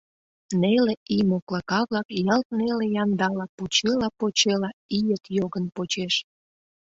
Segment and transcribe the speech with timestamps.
[0.61, 6.15] Неле ий моклака-влак ялт неле яндала почела-почела ийыт йогын почеш.